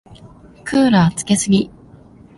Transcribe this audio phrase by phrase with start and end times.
[0.63, 1.69] クーラーつけすぎ。